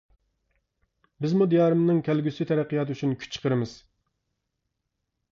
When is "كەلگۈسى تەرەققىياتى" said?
2.07-2.95